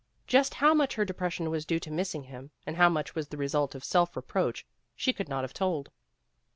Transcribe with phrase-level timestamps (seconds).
[0.25, 3.37] Just how much her depression was due to missing him, and how much was the
[3.37, 5.91] the result of self reproach, she could not have told.